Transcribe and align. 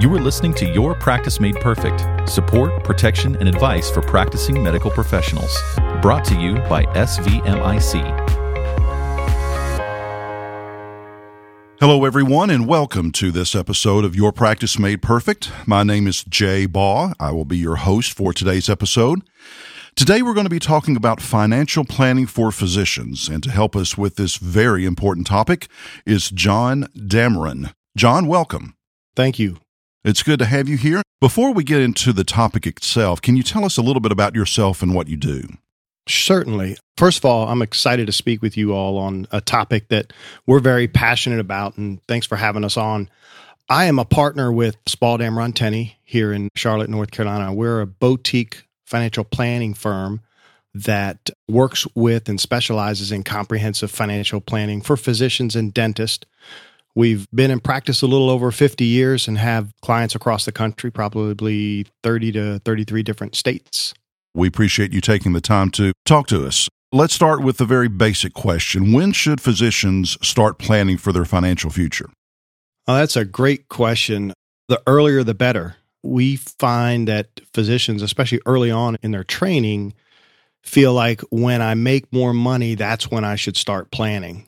You 0.00 0.14
are 0.14 0.20
listening 0.20 0.54
to 0.54 0.64
Your 0.64 0.94
Practice 0.94 1.40
Made 1.40 1.56
Perfect 1.56 2.30
support, 2.30 2.84
protection, 2.84 3.34
and 3.38 3.48
advice 3.48 3.90
for 3.90 4.00
practicing 4.00 4.62
medical 4.62 4.92
professionals. 4.92 5.60
Brought 6.00 6.24
to 6.26 6.38
you 6.38 6.54
by 6.68 6.84
SVMIC. 6.94 7.94
Hello, 11.80 12.04
everyone, 12.04 12.48
and 12.48 12.68
welcome 12.68 13.10
to 13.10 13.32
this 13.32 13.56
episode 13.56 14.04
of 14.04 14.14
Your 14.14 14.30
Practice 14.30 14.78
Made 14.78 15.02
Perfect. 15.02 15.50
My 15.66 15.82
name 15.82 16.06
is 16.06 16.22
Jay 16.22 16.66
Baugh. 16.66 17.12
I 17.18 17.32
will 17.32 17.44
be 17.44 17.58
your 17.58 17.76
host 17.76 18.12
for 18.12 18.32
today's 18.32 18.68
episode. 18.68 19.28
Today, 19.96 20.22
we're 20.22 20.34
going 20.34 20.46
to 20.46 20.50
be 20.50 20.60
talking 20.60 20.94
about 20.94 21.20
financial 21.20 21.84
planning 21.84 22.26
for 22.26 22.52
physicians, 22.52 23.28
and 23.28 23.42
to 23.42 23.50
help 23.50 23.74
us 23.74 23.98
with 23.98 24.14
this 24.14 24.36
very 24.36 24.84
important 24.84 25.26
topic 25.26 25.66
is 26.06 26.30
John 26.30 26.86
Dameron. 26.96 27.72
John, 27.96 28.28
welcome. 28.28 28.76
Thank 29.16 29.40
you. 29.40 29.58
It's 30.08 30.22
good 30.22 30.38
to 30.38 30.46
have 30.46 30.70
you 30.70 30.78
here. 30.78 31.02
Before 31.20 31.52
we 31.52 31.62
get 31.62 31.82
into 31.82 32.14
the 32.14 32.24
topic 32.24 32.66
itself, 32.66 33.20
can 33.20 33.36
you 33.36 33.42
tell 33.42 33.62
us 33.62 33.76
a 33.76 33.82
little 33.82 34.00
bit 34.00 34.10
about 34.10 34.34
yourself 34.34 34.80
and 34.80 34.94
what 34.94 35.06
you 35.06 35.18
do? 35.18 35.42
Certainly. 36.08 36.78
First 36.96 37.18
of 37.18 37.26
all, 37.26 37.46
I'm 37.46 37.60
excited 37.60 38.06
to 38.06 38.12
speak 38.12 38.40
with 38.40 38.56
you 38.56 38.72
all 38.72 38.96
on 38.96 39.26
a 39.32 39.42
topic 39.42 39.88
that 39.88 40.14
we're 40.46 40.60
very 40.60 40.88
passionate 40.88 41.40
about, 41.40 41.76
and 41.76 42.00
thanks 42.08 42.26
for 42.26 42.36
having 42.36 42.64
us 42.64 42.78
on. 42.78 43.10
I 43.68 43.84
am 43.84 43.98
a 43.98 44.06
partner 44.06 44.50
with 44.50 44.78
Spalding 44.86 45.30
Dameron 45.30 45.54
Tenney 45.54 45.98
here 46.04 46.32
in 46.32 46.48
Charlotte, 46.54 46.88
North 46.88 47.10
Carolina. 47.10 47.52
We're 47.52 47.82
a 47.82 47.86
boutique 47.86 48.64
financial 48.86 49.24
planning 49.24 49.74
firm 49.74 50.22
that 50.72 51.28
works 51.48 51.86
with 51.94 52.30
and 52.30 52.40
specializes 52.40 53.12
in 53.12 53.24
comprehensive 53.24 53.90
financial 53.90 54.40
planning 54.40 54.80
for 54.80 54.96
physicians 54.96 55.54
and 55.54 55.74
dentists 55.74 56.24
We've 56.98 57.30
been 57.30 57.52
in 57.52 57.60
practice 57.60 58.02
a 58.02 58.08
little 58.08 58.28
over 58.28 58.50
50 58.50 58.84
years 58.84 59.28
and 59.28 59.38
have 59.38 59.72
clients 59.82 60.16
across 60.16 60.44
the 60.46 60.50
country, 60.50 60.90
probably 60.90 61.86
30 62.02 62.32
to 62.32 62.58
33 62.64 63.04
different 63.04 63.36
states. 63.36 63.94
We 64.34 64.48
appreciate 64.48 64.92
you 64.92 65.00
taking 65.00 65.32
the 65.32 65.40
time 65.40 65.70
to 65.72 65.92
talk 66.04 66.26
to 66.26 66.44
us. 66.44 66.68
Let's 66.90 67.14
start 67.14 67.40
with 67.40 67.58
the 67.58 67.66
very 67.66 67.86
basic 67.86 68.34
question 68.34 68.92
When 68.92 69.12
should 69.12 69.40
physicians 69.40 70.18
start 70.26 70.58
planning 70.58 70.96
for 70.96 71.12
their 71.12 71.24
financial 71.24 71.70
future? 71.70 72.10
Oh, 72.88 72.96
that's 72.96 73.14
a 73.14 73.24
great 73.24 73.68
question. 73.68 74.32
The 74.66 74.82
earlier, 74.84 75.22
the 75.22 75.34
better. 75.34 75.76
We 76.02 76.34
find 76.34 77.06
that 77.06 77.28
physicians, 77.54 78.02
especially 78.02 78.40
early 78.44 78.72
on 78.72 78.96
in 79.04 79.12
their 79.12 79.22
training, 79.22 79.94
feel 80.64 80.94
like 80.94 81.20
when 81.30 81.62
I 81.62 81.74
make 81.74 82.12
more 82.12 82.34
money, 82.34 82.74
that's 82.74 83.08
when 83.08 83.24
I 83.24 83.36
should 83.36 83.56
start 83.56 83.92
planning. 83.92 84.46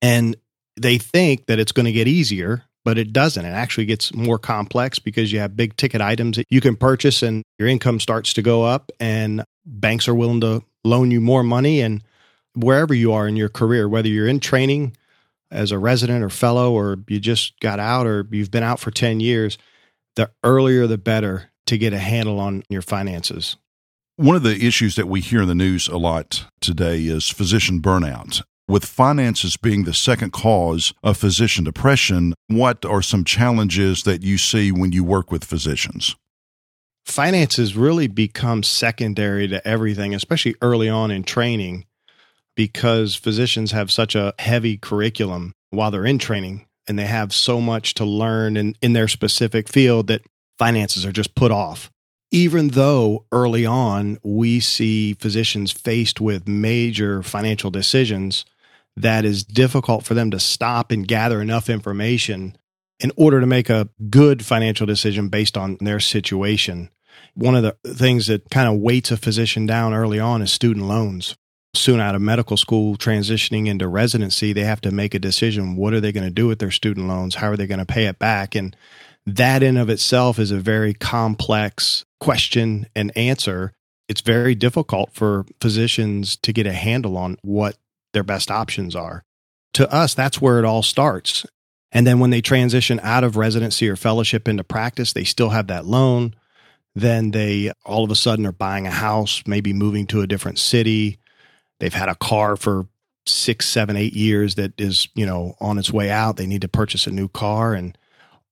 And 0.00 0.36
they 0.76 0.98
think 0.98 1.46
that 1.46 1.58
it's 1.58 1.72
going 1.72 1.86
to 1.86 1.92
get 1.92 2.08
easier, 2.08 2.64
but 2.84 2.98
it 2.98 3.12
doesn't. 3.12 3.44
It 3.44 3.50
actually 3.50 3.86
gets 3.86 4.14
more 4.14 4.38
complex 4.38 4.98
because 4.98 5.32
you 5.32 5.38
have 5.38 5.56
big 5.56 5.76
ticket 5.76 6.00
items 6.00 6.36
that 6.36 6.46
you 6.50 6.60
can 6.60 6.76
purchase 6.76 7.22
and 7.22 7.42
your 7.58 7.68
income 7.68 8.00
starts 8.00 8.32
to 8.34 8.42
go 8.42 8.64
up 8.64 8.90
and 8.98 9.44
banks 9.64 10.08
are 10.08 10.14
willing 10.14 10.40
to 10.40 10.62
loan 10.84 11.10
you 11.10 11.20
more 11.20 11.42
money 11.42 11.80
and 11.80 12.02
wherever 12.54 12.94
you 12.94 13.12
are 13.12 13.28
in 13.28 13.36
your 13.36 13.48
career, 13.48 13.88
whether 13.88 14.08
you're 14.08 14.28
in 14.28 14.40
training 14.40 14.96
as 15.50 15.70
a 15.70 15.78
resident 15.78 16.24
or 16.24 16.30
fellow 16.30 16.72
or 16.72 16.98
you 17.08 17.20
just 17.20 17.58
got 17.60 17.78
out 17.78 18.06
or 18.06 18.26
you've 18.30 18.50
been 18.50 18.62
out 18.62 18.80
for 18.80 18.90
10 18.90 19.20
years, 19.20 19.58
the 20.16 20.30
earlier 20.42 20.86
the 20.86 20.98
better 20.98 21.50
to 21.66 21.78
get 21.78 21.92
a 21.92 21.98
handle 21.98 22.40
on 22.40 22.62
your 22.68 22.82
finances. 22.82 23.56
One 24.16 24.36
of 24.36 24.42
the 24.42 24.66
issues 24.66 24.96
that 24.96 25.08
we 25.08 25.20
hear 25.20 25.42
in 25.42 25.48
the 25.48 25.54
news 25.54 25.88
a 25.88 25.96
lot 25.96 26.44
today 26.60 27.04
is 27.04 27.28
physician 27.28 27.80
burnout. 27.80 28.42
With 28.72 28.86
finances 28.86 29.58
being 29.58 29.84
the 29.84 29.92
second 29.92 30.32
cause 30.32 30.94
of 31.02 31.18
physician 31.18 31.62
depression, 31.62 32.32
what 32.46 32.86
are 32.86 33.02
some 33.02 33.22
challenges 33.22 34.04
that 34.04 34.22
you 34.22 34.38
see 34.38 34.72
when 34.72 34.92
you 34.92 35.04
work 35.04 35.30
with 35.30 35.44
physicians? 35.44 36.16
Finances 37.04 37.76
really 37.76 38.06
become 38.06 38.62
secondary 38.62 39.46
to 39.46 39.68
everything, 39.68 40.14
especially 40.14 40.54
early 40.62 40.88
on 40.88 41.10
in 41.10 41.22
training, 41.22 41.84
because 42.56 43.14
physicians 43.14 43.72
have 43.72 43.90
such 43.90 44.14
a 44.14 44.32
heavy 44.38 44.78
curriculum 44.78 45.52
while 45.68 45.90
they're 45.90 46.06
in 46.06 46.18
training 46.18 46.66
and 46.88 46.98
they 46.98 47.04
have 47.04 47.34
so 47.34 47.60
much 47.60 47.92
to 47.92 48.06
learn 48.06 48.56
in, 48.56 48.74
in 48.80 48.94
their 48.94 49.06
specific 49.06 49.68
field 49.68 50.06
that 50.06 50.22
finances 50.58 51.04
are 51.04 51.12
just 51.12 51.34
put 51.34 51.50
off 51.50 51.90
even 52.34 52.68
though 52.68 53.26
early 53.30 53.66
on 53.66 54.16
we 54.22 54.58
see 54.58 55.12
physicians 55.14 55.70
faced 55.70 56.18
with 56.18 56.48
major 56.48 57.22
financial 57.22 57.70
decisions 57.70 58.46
that 58.96 59.24
is 59.24 59.44
difficult 59.44 60.04
for 60.04 60.14
them 60.14 60.30
to 60.30 60.40
stop 60.40 60.90
and 60.90 61.08
gather 61.08 61.40
enough 61.40 61.70
information 61.70 62.56
in 63.00 63.12
order 63.16 63.40
to 63.40 63.46
make 63.46 63.68
a 63.68 63.88
good 64.10 64.44
financial 64.44 64.86
decision 64.86 65.28
based 65.28 65.56
on 65.56 65.76
their 65.80 66.00
situation. 66.00 66.90
One 67.34 67.54
of 67.54 67.62
the 67.62 67.94
things 67.94 68.26
that 68.26 68.50
kind 68.50 68.68
of 68.68 68.80
weights 68.80 69.10
a 69.10 69.16
physician 69.16 69.66
down 69.66 69.94
early 69.94 70.20
on 70.20 70.42
is 70.42 70.52
student 70.52 70.86
loans. 70.86 71.34
Soon 71.74 72.00
out 72.00 72.14
of 72.14 72.20
medical 72.20 72.58
school, 72.58 72.96
transitioning 72.96 73.66
into 73.66 73.88
residency, 73.88 74.52
they 74.52 74.64
have 74.64 74.82
to 74.82 74.90
make 74.90 75.14
a 75.14 75.18
decision. 75.18 75.74
What 75.74 75.94
are 75.94 76.00
they 76.00 76.12
going 76.12 76.26
to 76.26 76.30
do 76.30 76.46
with 76.46 76.58
their 76.58 76.70
student 76.70 77.08
loans? 77.08 77.36
How 77.36 77.48
are 77.48 77.56
they 77.56 77.66
going 77.66 77.78
to 77.78 77.86
pay 77.86 78.04
it 78.06 78.18
back? 78.18 78.54
And 78.54 78.76
that 79.24 79.62
in 79.62 79.78
of 79.78 79.88
itself 79.88 80.38
is 80.38 80.50
a 80.50 80.58
very 80.58 80.92
complex 80.92 82.04
question 82.20 82.86
and 82.94 83.16
answer. 83.16 83.72
It's 84.08 84.20
very 84.20 84.54
difficult 84.54 85.14
for 85.14 85.46
physicians 85.60 86.36
to 86.36 86.52
get 86.52 86.66
a 86.66 86.72
handle 86.72 87.16
on 87.16 87.38
what 87.42 87.76
their 88.12 88.22
best 88.22 88.50
options 88.50 88.94
are. 88.94 89.24
To 89.74 89.90
us, 89.92 90.14
that's 90.14 90.40
where 90.40 90.58
it 90.58 90.64
all 90.64 90.82
starts. 90.82 91.46
And 91.92 92.06
then 92.06 92.18
when 92.18 92.30
they 92.30 92.40
transition 92.40 93.00
out 93.02 93.24
of 93.24 93.36
residency 93.36 93.88
or 93.88 93.96
fellowship 93.96 94.48
into 94.48 94.64
practice, 94.64 95.12
they 95.12 95.24
still 95.24 95.50
have 95.50 95.66
that 95.66 95.84
loan. 95.84 96.34
Then 96.94 97.30
they 97.30 97.72
all 97.84 98.04
of 98.04 98.10
a 98.10 98.16
sudden 98.16 98.46
are 98.46 98.52
buying 98.52 98.86
a 98.86 98.90
house, 98.90 99.42
maybe 99.46 99.72
moving 99.72 100.06
to 100.08 100.22
a 100.22 100.26
different 100.26 100.58
city. 100.58 101.18
They've 101.80 101.92
had 101.92 102.08
a 102.08 102.14
car 102.14 102.56
for 102.56 102.86
six, 103.26 103.68
seven, 103.68 103.96
eight 103.96 104.14
years 104.14 104.56
that 104.56 104.78
is, 104.80 105.08
you 105.14 105.26
know, 105.26 105.54
on 105.60 105.78
its 105.78 105.92
way 105.92 106.10
out. 106.10 106.36
They 106.36 106.46
need 106.46 106.62
to 106.62 106.68
purchase 106.68 107.06
a 107.06 107.10
new 107.10 107.28
car. 107.28 107.74
And 107.74 107.96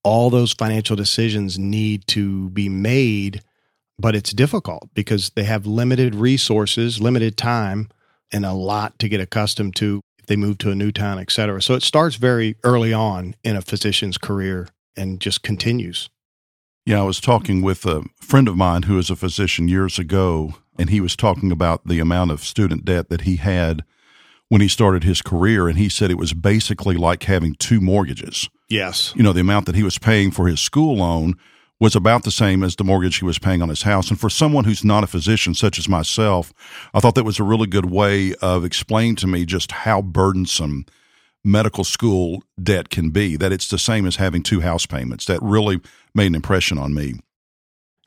all 0.03 0.31
those 0.31 0.53
financial 0.53 0.97
decisions 0.97 1.59
need 1.59 2.07
to 2.09 2.51
be 2.51 2.69
made, 2.69 3.43
but 3.99 4.15
it's 4.15 4.33
difficult 4.33 4.89
because 4.95 5.31
they 5.31 5.45
have 5.45 5.67
limited 5.67 6.15
resources, 6.15 7.01
limited 7.01 7.37
time 7.37 7.89
and 8.33 8.45
a 8.45 8.53
lot 8.53 8.99
to 8.99 9.09
get 9.09 9.21
accustomed 9.21 9.77
to 9.77 10.01
if 10.19 10.27
they 10.27 10.37
move 10.37 10.59
to 10.59 10.71
a 10.71 10.75
new 10.75 10.93
town, 10.93 11.19
et 11.19 11.31
cetera. 11.31 11.61
So 11.61 11.75
it 11.75 11.83
starts 11.83 12.17
very 12.17 12.57
early 12.65 12.93
on 12.93 13.35
in 13.43 13.57
a 13.57 13.63
physician's 13.63 14.19
career 14.19 14.69
and 14.97 15.21
just 15.21 15.43
continues. 15.43 16.09
Yeah, 16.87 17.01
I 17.01 17.05
was 17.05 17.21
talking 17.21 17.63
with 17.63 17.85
a 17.87 18.05
friend 18.21 18.49
of 18.49 18.57
mine 18.57 18.85
who 18.85 18.99
is 18.99 19.11
a 19.11 19.17
physician 19.17 19.69
years 19.69 19.99
ago, 19.99 20.55
and 20.79 20.91
he 20.91 21.01
was 21.01 21.15
talking 21.15 21.53
about 21.53 21.87
the 21.87 22.01
amount 22.01 22.31
of 22.31 22.43
student 22.43 22.85
debt 22.85 23.11
that 23.11 23.23
he 23.23 23.37
had 23.37 23.85
when 24.49 24.61
he 24.61 24.69
started 24.69 25.05
his 25.05 25.23
career. 25.23 25.69
And 25.69 25.79
he 25.79 25.89
said 25.89 26.11
it 26.11 26.19
was 26.19 26.33
basically 26.33 26.97
like 26.97 27.25
having 27.25 27.55
two 27.55 27.81
mortgages. 27.81 28.49
Yes. 28.69 29.13
You 29.15 29.23
know, 29.23 29.33
the 29.33 29.41
amount 29.41 29.67
that 29.67 29.75
he 29.75 29.83
was 29.83 29.99
paying 29.99 30.31
for 30.31 30.49
his 30.49 30.61
school 30.61 30.97
loan 30.97 31.35
was 31.81 31.97
about 31.97 32.25
the 32.25 32.31
same 32.31 32.63
as 32.63 32.77
the 32.77 32.85
mortgage 32.85 33.17
he 33.17 33.25
was 33.25 33.39
paying 33.39 33.63
on 33.63 33.71
his 33.71 33.83
house. 33.83 34.11
And 34.11 34.21
for 34.21 34.29
someone 34.29 34.65
who's 34.65 34.85
not 34.85 35.03
a 35.03 35.07
physician, 35.07 35.55
such 35.55 35.79
as 35.79 35.89
myself, 35.89 36.53
I 36.93 37.01
thought 37.01 37.15
that 37.15 37.25
was 37.25 37.41
a 37.41 37.45
really 37.45 37.67
good 37.67 37.91
way 37.91 38.35
of 38.37 38.65
explaining 38.65 39.17
to 39.17 39.27
me 39.27 39.47
just 39.47 39.73
how 39.73 40.03
burdensome 40.03 40.85
medical 41.43 41.85
school 41.85 42.45
debt 42.63 42.91
can 42.91 43.11
be, 43.11 43.35
that 43.37 43.51
it's 43.51 43.69
the 43.69 43.79
same 43.79 44.07
as 44.07 44.17
having 44.17 44.43
two 44.43 44.61
house 44.61 44.85
payments. 44.85 45.25
That 45.25 45.41
really 45.43 45.81
made 46.15 46.27
an 46.27 46.35
impression 46.35 46.77
on 46.77 46.93
me. 46.93 47.15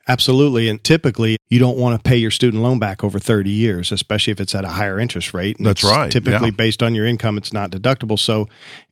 Absolutely. 0.06 0.68
And 0.68 0.84
typically, 0.84 1.38
you 1.48 1.58
don't 1.58 1.78
want 1.78 1.96
to 1.96 2.08
pay 2.08 2.16
your 2.16 2.30
student 2.30 2.62
loan 2.62 2.78
back 2.78 3.02
over 3.02 3.18
30 3.18 3.50
years, 3.50 3.90
especially 3.90 4.32
if 4.32 4.40
it's 4.40 4.54
at 4.54 4.64
a 4.64 4.68
higher 4.68 5.00
interest 5.00 5.32
rate. 5.32 5.56
And 5.56 5.66
That's 5.66 5.82
right. 5.82 6.12
Typically, 6.12 6.48
yeah. 6.48 6.56
based 6.56 6.82
on 6.82 6.94
your 6.94 7.06
income, 7.06 7.38
it's 7.38 7.54
not 7.54 7.70
deductible. 7.70 8.18
So 8.18 8.46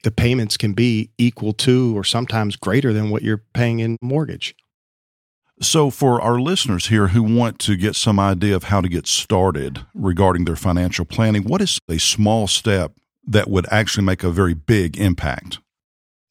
the 0.04 0.10
payments 0.10 0.56
can 0.56 0.72
be 0.72 1.10
equal 1.18 1.52
to 1.52 1.96
or 1.96 2.02
sometimes 2.02 2.56
greater 2.56 2.94
than 2.94 3.10
what 3.10 3.22
you're 3.22 3.42
paying 3.52 3.80
in 3.80 3.98
mortgage. 4.00 4.54
So, 5.62 5.90
for 5.90 6.20
our 6.20 6.40
listeners 6.40 6.88
here 6.88 7.08
who 7.08 7.22
want 7.22 7.60
to 7.60 7.76
get 7.76 7.94
some 7.94 8.18
idea 8.18 8.56
of 8.56 8.64
how 8.64 8.80
to 8.80 8.88
get 8.88 9.06
started 9.06 9.86
regarding 9.94 10.44
their 10.44 10.56
financial 10.56 11.04
planning, 11.04 11.44
what 11.44 11.60
is 11.60 11.78
a 11.88 11.98
small 11.98 12.48
step 12.48 12.94
that 13.28 13.48
would 13.48 13.66
actually 13.70 14.04
make 14.04 14.24
a 14.24 14.30
very 14.30 14.54
big 14.54 14.98
impact? 14.98 15.60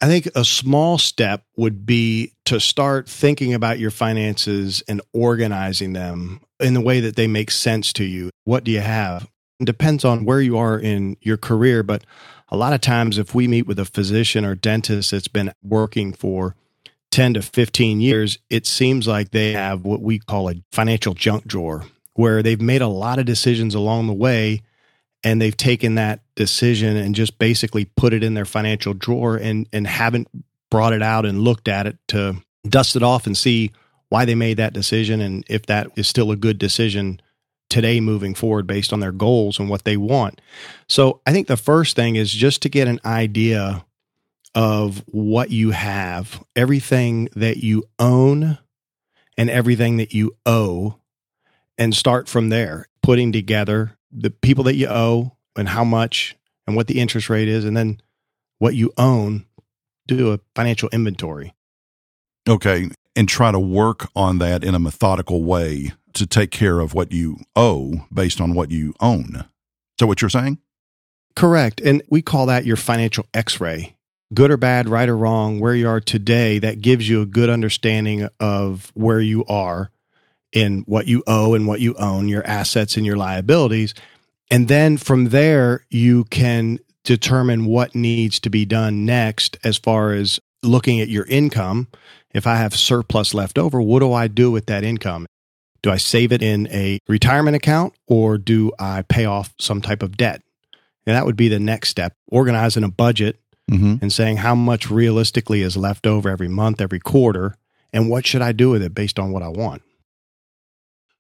I 0.02 0.08
think 0.08 0.28
a 0.36 0.44
small 0.44 0.98
step 0.98 1.46
would 1.56 1.86
be 1.86 2.34
to 2.46 2.60
start 2.60 3.08
thinking 3.08 3.54
about 3.54 3.80
your 3.80 3.90
finances 3.90 4.84
and 4.90 5.00
organizing 5.14 5.94
them 5.94 6.42
in 6.60 6.74
the 6.74 6.82
way 6.82 7.00
that 7.00 7.16
they 7.16 7.28
make 7.28 7.52
sense 7.52 7.94
to 7.94 8.04
you. 8.04 8.32
What 8.44 8.66
do 8.66 8.72
you 8.72 8.82
have? 8.82 9.30
It 9.62 9.66
depends 9.66 10.04
on 10.04 10.26
where 10.26 10.42
you 10.42 10.58
are 10.58 10.78
in 10.78 11.16
your 11.22 11.38
career, 11.38 11.84
but 11.84 12.04
a 12.50 12.58
lot 12.58 12.74
of 12.74 12.82
times 12.82 13.18
if 13.18 13.34
we 13.34 13.48
meet 13.48 13.66
with 13.66 13.80
a 13.80 13.86
physician 13.86 14.44
or 14.44 14.56
dentist 14.56 15.12
that's 15.12 15.30
been 15.30 15.54
working 15.64 16.12
for 16.12 16.58
10 17.12 17.36
to 17.36 17.42
15 17.42 18.02
years, 18.02 18.40
it 18.50 18.66
seems 18.66 19.08
like 19.08 19.32
they 19.32 19.52
have 19.52 19.84
what 19.84 20.02
we 20.02 20.20
call 20.20 20.50
a 20.50 20.56
financial 20.72 21.14
junk 21.14 21.46
drawer, 21.46 21.86
where 22.14 22.42
they've 22.42 22.62
made 22.62 22.82
a 22.82 22.88
lot 22.88 23.20
of 23.20 23.26
decisions 23.26 23.76
along 23.76 24.08
the 24.08 24.14
way 24.14 24.62
and 25.24 25.42
they've 25.42 25.58
taken 25.58 25.96
that 25.96 26.22
decision 26.36 26.98
and 26.98 27.14
just 27.14 27.38
basically 27.38 27.86
put 27.86 28.14
it 28.14 28.24
in 28.24 28.34
their 28.34 28.46
financial 28.46 28.94
drawer 28.94 29.36
and, 29.36 29.68
and 29.72 29.86
haven't 29.86 30.28
brought 30.70 30.94
it 30.94 31.04
out 31.04 31.26
and 31.26 31.42
looked 31.42 31.68
at 31.68 31.86
it 31.86 31.98
to 32.08 32.36
dust 32.68 32.96
it 32.96 33.04
off 33.04 33.28
and 33.28 33.38
see 33.38 33.72
why 34.10 34.26
they 34.26 34.36
made 34.36 34.58
that 34.58 34.74
decision 34.74 35.22
and 35.22 35.44
if 35.48 35.66
that 35.68 35.88
is 35.96 36.08
still 36.08 36.32
a 36.32 36.36
good 36.36 36.58
decision 36.58 37.22
today 37.70 38.02
moving 38.02 38.36
forward 38.36 38.68
based 38.68 38.92
on 38.92 39.00
their 39.00 39.14
goals 39.14 39.58
and 39.58 39.70
what 39.70 39.86
they 39.86 39.96
want. 39.96 40.42
So 40.90 41.22
I 41.26 41.32
think 41.32 41.48
the 41.48 41.58
first 41.58 41.96
thing 41.96 42.18
is 42.18 42.32
just 42.32 42.62
to 42.64 42.70
get 42.70 42.88
an 42.88 43.00
idea 43.06 43.86
of 44.54 45.04
what 45.08 45.50
you 45.50 45.72
have, 45.72 46.44
everything 46.56 47.30
that 47.36 47.58
you 47.58 47.84
own 48.00 48.58
and 49.38 49.50
everything 49.50 49.98
that 49.98 50.14
you 50.14 50.36
owe, 50.46 50.98
and 51.78 51.96
start 51.96 52.28
from 52.28 52.50
there, 52.50 52.88
putting 53.02 53.32
together 53.32 53.98
the 54.12 54.30
people 54.30 54.64
that 54.66 54.76
you 54.76 54.88
owe 54.88 55.36
and 55.56 55.70
how 55.70 55.84
much 55.84 56.36
and 56.68 56.76
what 56.76 56.88
the 56.88 57.00
interest 57.00 57.30
rate 57.30 57.48
is, 57.48 57.66
and 57.66 57.76
then 57.76 58.00
what 58.60 58.76
you 58.76 58.92
own, 58.98 59.46
do 60.08 60.32
a 60.32 60.40
financial 60.56 60.90
inventory. 60.92 61.54
Okay. 62.48 62.90
And 63.16 63.28
try 63.28 63.52
to 63.52 63.60
work 63.60 64.10
on 64.16 64.38
that 64.38 64.64
in 64.64 64.76
a 64.76 64.80
methodical 64.80 65.44
way 65.44 65.92
to 66.14 66.26
take 66.26 66.52
care 66.52 66.80
of 66.80 66.94
what 66.94 67.12
you 67.12 67.38
owe 67.56 68.06
based 68.14 68.40
on 68.40 68.54
what 68.54 68.72
you 68.72 68.94
own. 69.00 69.46
So, 70.00 70.08
what 70.08 70.22
you're 70.22 70.30
saying? 70.30 70.60
Correct. 71.36 71.82
And 71.82 72.04
we 72.10 72.22
call 72.22 72.46
that 72.48 72.66
your 72.66 72.78
financial 72.78 73.26
x 73.34 73.60
ray. 73.60 73.96
Good 74.34 74.52
or 74.52 74.58
bad, 74.58 74.88
right 74.88 75.10
or 75.10 75.18
wrong, 75.18 75.60
where 75.60 75.76
you 75.76 75.90
are 75.90 76.00
today, 76.00 76.60
that 76.60 76.82
gives 76.82 77.08
you 77.10 77.22
a 77.22 77.26
good 77.26 77.50
understanding 77.50 78.30
of 78.40 78.92
where 78.94 79.20
you 79.20 79.44
are 79.46 79.92
in 80.54 80.82
what 80.82 81.08
you 81.08 81.24
owe 81.28 81.54
and 81.54 81.68
what 81.68 81.82
you 81.82 81.96
own, 81.96 82.28
your 82.28 82.46
assets 82.46 82.96
and 82.96 83.06
your 83.06 83.18
liabilities. 83.18 83.94
And 84.50 84.68
then 84.68 84.98
from 84.98 85.30
there, 85.30 85.86
you 85.90 86.26
can 86.26 86.80
determine 87.04 87.66
what 87.66 87.96
needs 87.96 88.40
to 88.42 88.50
be 88.50 88.66
done 88.66 89.06
next 89.06 89.58
as 89.64 89.78
far 89.78 90.14
as 90.14 90.40
looking 90.64 91.02
at 91.02 91.10
your 91.10 91.26
income. 91.26 91.88
If 92.34 92.48
I 92.48 92.56
have 92.56 92.74
surplus 92.76 93.34
left 93.34 93.58
over, 93.58 93.82
what 93.82 94.00
do 94.00 94.14
I 94.14 94.28
do 94.28 94.52
with 94.52 94.68
that 94.68 94.84
income? 94.84 95.26
Do 95.82 95.92
I 95.92 95.98
save 95.98 96.32
it 96.32 96.44
in 96.44 96.68
a 96.68 97.00
retirement 97.08 97.56
account 97.56 97.96
or 98.08 98.38
do 98.38 98.72
I 98.78 99.02
pay 99.02 99.26
off 99.26 99.54
some 99.60 99.82
type 99.82 100.04
of 100.04 100.16
debt? 100.16 100.42
And 101.06 101.16
that 101.16 101.26
would 101.26 101.36
be 101.36 101.50
the 101.50 101.60
next 101.60 101.90
step 101.90 102.14
organizing 102.28 102.84
a 102.84 102.90
budget 102.90 103.41
mm-hmm. 103.72 103.96
and 104.02 104.12
saying 104.12 104.38
how 104.38 104.56
much 104.56 104.92
realistically 104.92 105.62
is 105.62 105.78
left 105.78 106.06
over 106.06 106.30
every 106.30 106.50
month, 106.50 106.82
every 106.82 107.00
quarter, 107.00 107.56
and 107.94 108.10
what 108.10 108.28
should 108.28 108.42
I 108.42 108.52
do 108.52 108.70
with 108.70 108.84
it 108.84 108.94
based 108.94 109.18
on 109.18 109.32
what 109.32 109.44
I 109.44 109.50
want. 109.50 109.82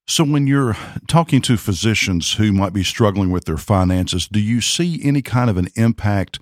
So, 0.08 0.26
when 0.26 0.46
you're 0.46 0.76
talking 1.08 1.42
to 1.44 1.56
physicians 1.56 2.34
who 2.34 2.52
might 2.52 2.74
be 2.74 2.84
struggling 2.84 3.32
with 3.32 3.46
their 3.46 3.58
finances, 3.58 4.28
do 4.28 4.42
you 4.42 4.60
see 4.60 5.00
any 5.04 5.22
kind 5.22 5.50
of 5.50 5.58
an 5.58 5.70
impact 5.76 6.40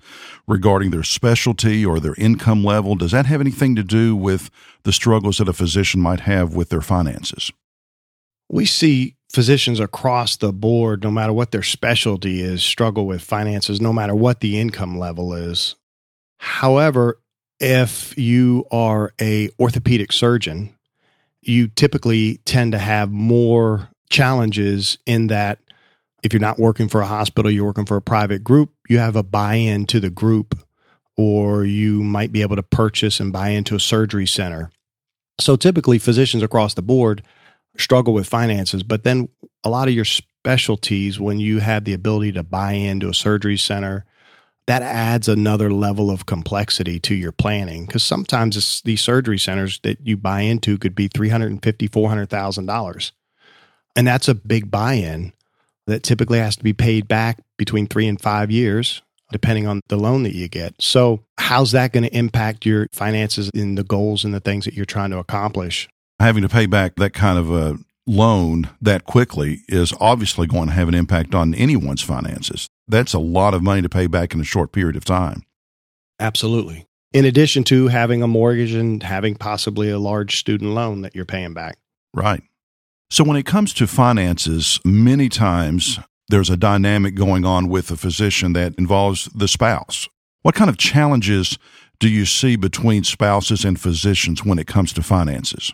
regarding 0.48 0.90
their 0.90 1.04
specialty 1.04 1.84
or 1.86 2.00
their 2.00 2.14
income 2.16 2.64
level? 2.64 2.96
Does 2.96 3.12
that 3.12 3.26
have 3.26 3.40
anything 3.40 3.76
to 3.76 3.84
do 3.84 4.16
with 4.16 4.50
the 4.82 4.92
struggles 4.92 5.38
that 5.38 5.48
a 5.48 5.52
physician 5.52 6.00
might 6.00 6.20
have 6.20 6.54
with 6.54 6.70
their 6.70 6.80
finances? 6.80 7.52
We 8.48 8.66
see 8.66 9.14
physicians 9.30 9.78
across 9.78 10.36
the 10.36 10.52
board, 10.52 11.04
no 11.04 11.10
matter 11.12 11.32
what 11.32 11.52
their 11.52 11.62
specialty 11.62 12.40
is, 12.40 12.64
struggle 12.64 13.06
with 13.06 13.22
finances, 13.22 13.80
no 13.80 13.92
matter 13.92 14.14
what 14.14 14.40
the 14.40 14.58
income 14.58 14.98
level 14.98 15.32
is. 15.32 15.76
However, 16.40 17.20
if 17.60 18.16
you 18.16 18.64
are 18.70 19.12
a 19.20 19.50
orthopedic 19.60 20.10
surgeon, 20.10 20.74
you 21.42 21.68
typically 21.68 22.38
tend 22.46 22.72
to 22.72 22.78
have 22.78 23.12
more 23.12 23.90
challenges 24.08 24.96
in 25.04 25.26
that 25.26 25.58
if 26.22 26.32
you're 26.32 26.40
not 26.40 26.58
working 26.58 26.88
for 26.88 27.02
a 27.02 27.06
hospital, 27.06 27.50
you're 27.50 27.66
working 27.66 27.84
for 27.84 27.98
a 27.98 28.02
private 28.02 28.42
group, 28.42 28.72
you 28.88 28.98
have 28.98 29.16
a 29.16 29.22
buy-in 29.22 29.84
to 29.86 30.00
the 30.00 30.08
group 30.08 30.58
or 31.14 31.66
you 31.66 32.02
might 32.02 32.32
be 32.32 32.40
able 32.40 32.56
to 32.56 32.62
purchase 32.62 33.20
and 33.20 33.34
buy 33.34 33.50
into 33.50 33.74
a 33.74 33.80
surgery 33.80 34.26
center. 34.26 34.70
So 35.38 35.56
typically 35.56 35.98
physicians 35.98 36.42
across 36.42 36.72
the 36.72 36.80
board 36.80 37.22
struggle 37.76 38.14
with 38.14 38.26
finances, 38.26 38.82
but 38.82 39.04
then 39.04 39.28
a 39.62 39.68
lot 39.68 39.88
of 39.88 39.94
your 39.94 40.06
specialties 40.06 41.20
when 41.20 41.38
you 41.38 41.58
have 41.58 41.84
the 41.84 41.92
ability 41.92 42.32
to 42.32 42.42
buy 42.42 42.72
into 42.72 43.10
a 43.10 43.14
surgery 43.14 43.58
center 43.58 44.06
that 44.70 44.82
adds 44.82 45.26
another 45.26 45.72
level 45.72 46.12
of 46.12 46.26
complexity 46.26 47.00
to 47.00 47.12
your 47.12 47.32
planning 47.32 47.86
because 47.86 48.04
sometimes 48.04 48.82
these 48.82 49.00
surgery 49.00 49.36
centers 49.36 49.80
that 49.80 49.98
you 50.06 50.16
buy 50.16 50.42
into 50.42 50.78
could 50.78 50.94
be 50.94 51.08
$350,000, 51.08 51.88
$400,000. 51.90 53.12
And 53.96 54.06
that's 54.06 54.28
a 54.28 54.34
big 54.34 54.70
buy 54.70 54.92
in 54.92 55.32
that 55.88 56.04
typically 56.04 56.38
has 56.38 56.54
to 56.54 56.62
be 56.62 56.72
paid 56.72 57.08
back 57.08 57.40
between 57.58 57.88
three 57.88 58.06
and 58.06 58.20
five 58.20 58.52
years, 58.52 59.02
depending 59.32 59.66
on 59.66 59.80
the 59.88 59.96
loan 59.96 60.22
that 60.22 60.36
you 60.36 60.46
get. 60.46 60.80
So, 60.80 61.24
how's 61.36 61.72
that 61.72 61.92
going 61.92 62.04
to 62.04 62.16
impact 62.16 62.64
your 62.64 62.86
finances 62.92 63.50
in 63.52 63.74
the 63.74 63.82
goals 63.82 64.24
and 64.24 64.32
the 64.32 64.38
things 64.38 64.66
that 64.66 64.74
you're 64.74 64.86
trying 64.86 65.10
to 65.10 65.18
accomplish? 65.18 65.88
Having 66.20 66.42
to 66.42 66.48
pay 66.48 66.66
back 66.66 66.94
that 66.96 67.12
kind 67.12 67.40
of 67.40 67.50
a 67.50 67.76
loan 68.06 68.70
that 68.80 69.04
quickly 69.04 69.60
is 69.68 69.92
obviously 70.00 70.46
going 70.46 70.68
to 70.68 70.74
have 70.74 70.88
an 70.88 70.94
impact 70.94 71.34
on 71.34 71.54
anyone's 71.54 72.02
finances. 72.02 72.68
That's 72.88 73.12
a 73.12 73.18
lot 73.18 73.54
of 73.54 73.62
money 73.62 73.82
to 73.82 73.88
pay 73.88 74.06
back 74.06 74.34
in 74.34 74.40
a 74.40 74.44
short 74.44 74.72
period 74.72 74.96
of 74.96 75.04
time. 75.04 75.42
Absolutely. 76.18 76.86
In 77.12 77.24
addition 77.24 77.64
to 77.64 77.88
having 77.88 78.22
a 78.22 78.28
mortgage 78.28 78.72
and 78.72 79.02
having 79.02 79.34
possibly 79.34 79.90
a 79.90 79.98
large 79.98 80.36
student 80.36 80.72
loan 80.72 81.02
that 81.02 81.14
you're 81.14 81.24
paying 81.24 81.54
back. 81.54 81.78
Right. 82.14 82.42
So, 83.10 83.24
when 83.24 83.36
it 83.36 83.46
comes 83.46 83.74
to 83.74 83.88
finances, 83.88 84.78
many 84.84 85.28
times 85.28 85.98
there's 86.28 86.50
a 86.50 86.56
dynamic 86.56 87.16
going 87.16 87.44
on 87.44 87.68
with 87.68 87.90
a 87.90 87.96
physician 87.96 88.52
that 88.52 88.76
involves 88.76 89.24
the 89.34 89.48
spouse. 89.48 90.08
What 90.42 90.54
kind 90.54 90.70
of 90.70 90.78
challenges 90.78 91.58
do 91.98 92.08
you 92.08 92.24
see 92.24 92.54
between 92.54 93.02
spouses 93.02 93.64
and 93.64 93.80
physicians 93.80 94.44
when 94.44 94.58
it 94.58 94.68
comes 94.68 94.92
to 94.92 95.02
finances? 95.02 95.72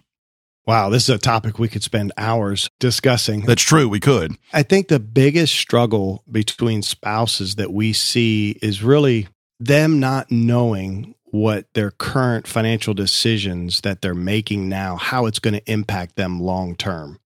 Wow, 0.67 0.89
this 0.89 1.05
is 1.05 1.15
a 1.15 1.19
topic 1.19 1.59
we 1.59 1.69
could 1.69 1.85
spend 1.85 2.13
hours 2.17 2.69
discussing. 2.81 3.43
That's 3.43 3.63
true, 3.63 3.89
we 3.89 4.01
could. 4.01 4.37
I 4.53 4.65
think 4.65 4.89
the 4.89 4.99
biggest 4.99 5.55
struggle 5.55 6.25
between 6.31 6.83
spouses 6.83 7.55
that 7.55 7.73
we 7.73 7.93
see 7.93 8.59
is 8.63 8.83
really 8.83 9.29
them 9.61 10.01
not 10.01 10.31
knowing 10.31 11.15
what 11.27 11.67
their 11.75 11.93
current 11.93 12.47
financial 12.49 12.95
decisions 12.95 13.83
that 13.83 14.03
they're 14.03 14.15
making 14.15 14.69
now, 14.69 14.97
how 14.97 15.27
it's 15.27 15.39
going 15.39 15.55
to 15.55 15.71
impact 15.71 16.17
them 16.17 16.41
long 16.41 16.75
term. 16.75 17.21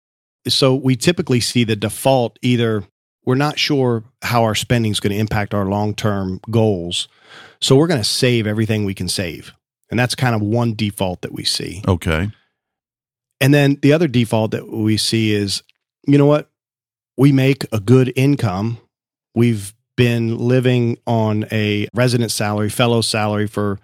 So 0.47 0.75
we 0.75 0.95
typically 0.95 1.39
see 1.39 1.63
the 1.63 1.75
default 1.75 2.39
either 2.41 2.83
we're 3.25 3.35
not 3.35 3.59
sure 3.59 4.03
how 4.23 4.43
our 4.43 4.55
spending 4.55 4.91
is 4.91 4.99
going 4.99 5.13
to 5.13 5.19
impact 5.19 5.53
our 5.53 5.65
long 5.65 5.93
term 5.93 6.39
goals. 6.49 7.07
So 7.61 7.75
we're 7.75 7.87
going 7.87 8.01
to 8.01 8.07
save 8.07 8.47
everything 8.47 8.85
we 8.85 8.95
can 8.95 9.07
save. 9.07 9.53
And 9.91 9.99
that's 9.99 10.15
kind 10.15 10.33
of 10.33 10.41
one 10.41 10.73
default 10.73 11.21
that 11.21 11.31
we 11.31 11.43
see. 11.43 11.83
Okay. 11.87 12.31
And 13.41 13.53
then 13.53 13.77
the 13.81 13.93
other 13.93 14.07
default 14.07 14.51
that 14.51 14.69
we 14.69 14.97
see 14.97 15.33
is, 15.33 15.63
you 16.05 16.17
know 16.17 16.25
what? 16.25 16.49
We 17.17 17.31
make 17.31 17.65
a 17.71 17.79
good 17.79 18.11
income. 18.15 18.77
We've 19.35 19.73
been 19.95 20.37
living 20.37 20.97
on 21.05 21.45
a 21.51 21.87
resident 21.93 22.31
salary, 22.31 22.69
fellow 22.69 23.01
salary 23.01 23.47
for 23.47 23.79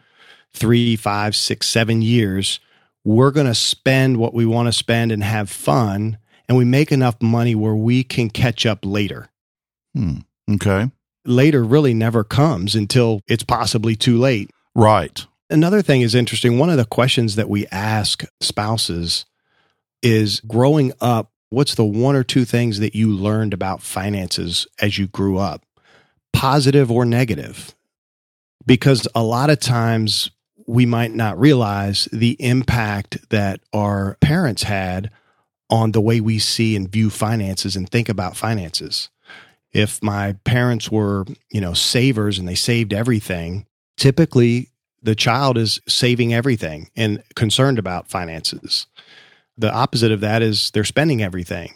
three, 0.54 0.96
five, 0.96 1.36
six, 1.36 1.68
seven 1.68 2.02
years. 2.02 2.60
We're 3.04 3.32
going 3.32 3.48
to 3.48 3.56
spend 3.56 4.18
what 4.18 4.34
we 4.34 4.46
want 4.46 4.68
to 4.68 4.72
spend 4.72 5.12
and 5.12 5.24
have 5.24 5.50
fun. 5.50 6.18
And 6.48 6.58
we 6.58 6.66
make 6.66 6.92
enough 6.92 7.22
money 7.22 7.56
where 7.56 7.76
we 7.76 8.04
can 8.04 8.30
catch 8.30 8.66
up 8.66 8.80
later. 8.84 9.30
Hmm. 9.94 10.20
Okay. 10.50 10.92
Later 11.26 11.64
really 11.64 11.94
never 11.94 12.24
comes 12.24 12.76
until 12.76 13.20
it's 13.28 13.44
possibly 13.44 13.96
too 13.96 14.18
late. 14.18 14.52
Right. 14.76 15.26
Another 15.50 15.82
thing 15.82 16.02
is 16.02 16.16
interesting. 16.16 16.58
One 16.58 16.70
of 16.70 16.78
the 16.78 16.86
questions 16.86 17.36
that 17.36 17.50
we 17.50 17.68
ask 17.68 18.24
spouses 18.42 19.26
is 20.02 20.40
growing 20.42 20.94
up, 21.02 21.32
what's 21.50 21.76
the 21.76 21.86
one 21.86 22.16
or 22.16 22.24
two 22.24 22.46
things 22.46 22.80
that 22.80 22.96
you 22.96 23.12
learned 23.12 23.54
about 23.54 23.82
finances 23.82 24.68
as 24.82 24.98
you 24.98 25.08
grew 25.08 25.38
up, 25.38 25.64
positive 26.34 26.92
or 26.92 27.06
negative? 27.06 27.74
Because 28.66 29.08
a 29.14 29.24
lot 29.24 29.50
of 29.50 29.60
times 29.60 30.32
we 30.68 30.86
might 30.86 31.14
not 31.14 31.40
realize 31.40 32.08
the 32.12 32.36
impact 32.40 33.30
that 33.30 33.60
our 33.74 34.18
parents 34.22 34.64
had 34.64 35.12
on 35.70 35.92
the 35.92 36.02
way 36.02 36.20
we 36.20 36.40
see 36.40 36.76
and 36.76 36.92
view 36.92 37.10
finances 37.10 37.76
and 37.76 37.90
think 37.90 38.10
about 38.10 38.38
finances. 38.38 39.10
If 39.72 40.02
my 40.02 40.34
parents 40.44 40.90
were, 40.90 41.26
you 41.52 41.62
know, 41.62 41.74
savers 41.74 42.40
and 42.40 42.48
they 42.48 42.56
saved 42.56 42.94
everything, 42.94 43.66
typically 43.98 44.70
the 45.04 45.16
child 45.16 45.58
is 45.58 45.80
saving 45.88 46.34
everything 46.34 46.90
and 46.96 47.24
concerned 47.36 47.78
about 47.78 48.10
finances. 48.10 48.88
The 49.58 49.72
opposite 49.72 50.12
of 50.12 50.22
that 50.22 50.42
is 50.42 50.72
they're 50.72 50.84
spending 50.84 51.22
everything. 51.22 51.74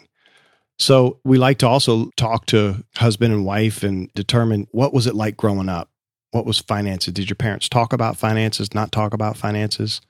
So 0.78 1.18
we 1.24 1.38
like 1.38 1.58
to 1.58 1.68
also 1.68 2.10
talk 2.16 2.46
to 2.46 2.82
husband 2.96 3.34
and 3.34 3.44
wife 3.44 3.82
and 3.82 4.12
determine 4.14 4.66
what 4.72 4.94
was 4.94 5.06
it 5.06 5.14
like 5.14 5.36
growing 5.36 5.68
up? 5.68 5.90
What 6.30 6.46
was 6.46 6.58
finances? 6.58 7.12
Did 7.12 7.28
your 7.28 7.36
parents 7.36 7.68
talk 7.68 7.92
about 7.92 8.16
finances, 8.16 8.74
not 8.74 8.92
talk 8.92 9.12
about 9.12 9.36
finances? 9.36 10.00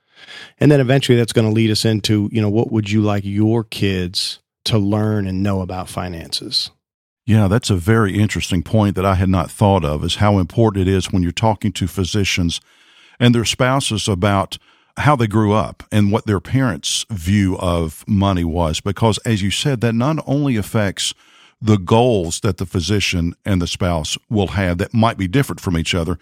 And 0.58 0.70
then 0.70 0.80
eventually 0.80 1.16
that's 1.16 1.32
going 1.32 1.46
to 1.46 1.52
lead 1.52 1.70
us 1.70 1.84
into, 1.84 2.28
you 2.30 2.40
know, 2.40 2.50
what 2.50 2.70
would 2.70 2.90
you 2.90 3.00
like 3.00 3.24
your 3.24 3.64
kids 3.64 4.38
to 4.66 4.78
learn 4.78 5.26
and 5.26 5.42
know 5.42 5.60
about 5.60 5.88
finances? 5.88 6.70
Yeah, 7.26 7.48
that's 7.48 7.70
a 7.70 7.76
very 7.76 8.18
interesting 8.18 8.62
point 8.62 8.96
that 8.96 9.06
I 9.06 9.14
had 9.14 9.28
not 9.28 9.50
thought 9.50 9.84
of 9.84 10.04
is 10.04 10.16
how 10.16 10.38
important 10.38 10.86
it 10.86 10.92
is 10.92 11.12
when 11.12 11.22
you're 11.22 11.32
talking 11.32 11.72
to 11.72 11.86
physicians 11.86 12.60
and 13.18 13.34
their 13.34 13.44
spouses 13.44 14.08
about 14.08 14.58
how 14.98 15.16
they 15.16 15.26
grew 15.26 15.52
up 15.52 15.82
and 15.90 16.12
what 16.12 16.26
their 16.26 16.40
parents' 16.40 17.06
view 17.10 17.56
of 17.58 18.04
money 18.06 18.44
was. 18.44 18.80
Because, 18.80 19.18
as 19.18 19.42
you 19.42 19.50
said, 19.50 19.80
that 19.80 19.94
not 19.94 20.22
only 20.26 20.56
affects 20.56 21.14
the 21.60 21.78
goals 21.78 22.40
that 22.40 22.56
the 22.56 22.66
physician 22.66 23.34
and 23.44 23.60
the 23.60 23.66
spouse 23.66 24.16
will 24.28 24.48
have 24.48 24.78
that 24.78 24.94
might 24.94 25.18
be 25.18 25.28
different 25.28 25.60
from 25.60 25.76
each 25.76 25.94
other, 25.94 26.18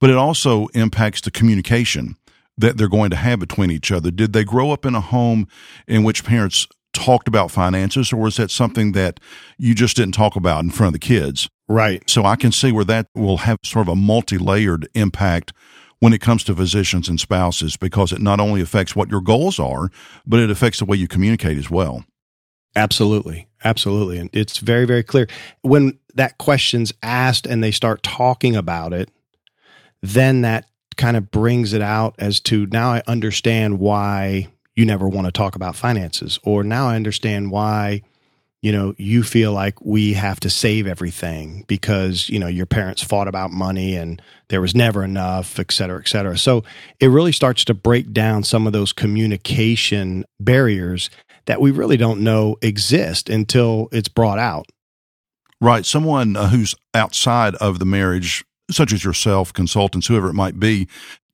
but 0.00 0.10
it 0.10 0.16
also 0.16 0.68
impacts 0.68 1.20
the 1.20 1.30
communication 1.30 2.16
that 2.56 2.76
they're 2.76 2.88
going 2.88 3.10
to 3.10 3.16
have 3.16 3.38
between 3.38 3.70
each 3.70 3.92
other. 3.92 4.10
Did 4.10 4.32
they 4.32 4.44
grow 4.44 4.72
up 4.72 4.84
in 4.84 4.94
a 4.94 5.00
home 5.00 5.46
in 5.86 6.02
which 6.02 6.24
parents 6.24 6.66
talked 6.92 7.28
about 7.28 7.50
finances, 7.50 8.12
or 8.12 8.16
was 8.16 8.36
that 8.36 8.50
something 8.50 8.92
that 8.92 9.20
you 9.56 9.74
just 9.74 9.96
didn't 9.96 10.14
talk 10.14 10.36
about 10.36 10.64
in 10.64 10.70
front 10.70 10.88
of 10.88 11.00
the 11.00 11.06
kids? 11.06 11.48
Right. 11.68 12.08
So 12.08 12.24
I 12.24 12.36
can 12.36 12.50
see 12.50 12.72
where 12.72 12.84
that 12.86 13.06
will 13.14 13.38
have 13.38 13.58
sort 13.62 13.86
of 13.86 13.92
a 13.92 13.96
multi 13.96 14.38
layered 14.38 14.88
impact 14.94 15.52
when 16.00 16.12
it 16.12 16.20
comes 16.20 16.44
to 16.44 16.54
physicians 16.54 17.08
and 17.08 17.18
spouses 17.18 17.76
because 17.76 18.12
it 18.12 18.20
not 18.20 18.40
only 18.40 18.60
affects 18.60 18.94
what 18.94 19.10
your 19.10 19.20
goals 19.20 19.58
are, 19.58 19.90
but 20.26 20.40
it 20.40 20.50
affects 20.50 20.78
the 20.78 20.84
way 20.84 20.96
you 20.96 21.08
communicate 21.08 21.58
as 21.58 21.70
well. 21.70 22.04
Absolutely. 22.76 23.48
Absolutely. 23.64 24.18
And 24.18 24.30
it's 24.32 24.58
very, 24.58 24.84
very 24.84 25.02
clear. 25.02 25.26
When 25.62 25.98
that 26.14 26.38
question's 26.38 26.92
asked 27.02 27.46
and 27.46 27.62
they 27.62 27.72
start 27.72 28.02
talking 28.02 28.54
about 28.54 28.92
it, 28.92 29.10
then 30.00 30.42
that 30.42 30.66
kind 30.96 31.16
of 31.16 31.30
brings 31.30 31.72
it 31.72 31.82
out 31.82 32.14
as 32.18 32.40
to 32.40 32.66
now 32.66 32.92
I 32.92 33.02
understand 33.06 33.80
why 33.80 34.48
you 34.76 34.84
never 34.84 35.08
want 35.08 35.26
to 35.26 35.32
talk 35.32 35.56
about 35.56 35.74
finances, 35.74 36.38
or 36.44 36.62
now 36.62 36.88
I 36.88 36.94
understand 36.94 37.50
why 37.50 38.02
you 38.62 38.72
know 38.72 38.94
you 38.98 39.22
feel 39.22 39.52
like 39.52 39.80
we 39.84 40.14
have 40.14 40.40
to 40.40 40.50
save 40.50 40.86
everything 40.86 41.64
because 41.68 42.28
you 42.28 42.38
know 42.38 42.46
your 42.46 42.66
parents 42.66 43.02
fought 43.02 43.28
about 43.28 43.50
money 43.50 43.94
and 43.94 44.20
there 44.48 44.60
was 44.60 44.74
never 44.74 45.04
enough 45.04 45.58
et 45.58 45.70
cetera 45.70 46.00
et 46.00 46.08
cetera. 46.08 46.36
So 46.36 46.64
it 47.00 47.08
really 47.08 47.32
starts 47.32 47.64
to 47.66 47.74
break 47.74 48.12
down 48.12 48.42
some 48.42 48.66
of 48.66 48.72
those 48.72 48.92
communication 48.92 50.24
barriers 50.40 51.10
that 51.46 51.60
we 51.60 51.70
really 51.70 51.96
don't 51.96 52.20
know 52.20 52.56
exist 52.60 53.30
until 53.30 53.88
it's 53.92 54.08
brought 54.08 54.38
out. 54.38 54.66
Right. 55.60 55.84
Someone 55.84 56.36
uh, 56.36 56.48
who's 56.48 56.74
outside 56.94 57.54
of 57.56 57.78
the 57.78 57.86
marriage 57.86 58.44
such 58.70 58.92
as 58.92 59.02
yourself 59.02 59.52
consultants 59.52 60.06
whoever 60.06 60.28
it 60.28 60.34
might 60.34 60.60
be 60.60 60.88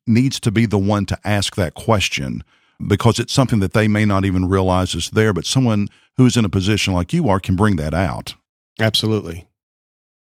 needs 0.07 0.38
to 0.40 0.50
be 0.50 0.66
the 0.66 0.78
one 0.78 1.07
to 1.07 1.19
ask 1.25 1.57
that 1.57 1.75
question 1.75 2.45
because 2.87 3.19
it's 3.19 3.33
something 3.33 3.61
that 3.61 3.73
they 3.73 3.88
may 3.88 4.04
not 4.04 4.25
even 4.25 4.49
realize 4.49 4.95
is 4.95 5.11
there 5.11 5.33
but 5.33 5.47
someone 5.47 5.88
who's 6.16 6.37
in 6.37 6.44
a 6.44 6.49
position 6.49 6.94
like 6.94 7.12
you 7.12 7.28
are 7.28 7.40
can 7.40 7.56
bring 7.56 7.76
that 7.76 7.94
out. 7.94 8.35
Absolutely. 8.80 9.49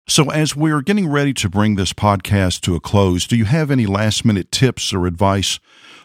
So, 0.08 0.30
as 0.30 0.54
we're 0.54 0.82
getting 0.82 1.08
ready 1.08 1.34
to 1.34 1.48
bring 1.48 1.74
this 1.74 1.92
podcast 1.92 2.60
to 2.62 2.76
a 2.76 2.80
close, 2.80 3.26
do 3.26 3.36
you 3.36 3.44
have 3.44 3.70
any 3.70 3.86
last 3.86 4.24
minute 4.24 4.52
tips 4.52 4.92
or 4.92 5.06
advice 5.06 5.58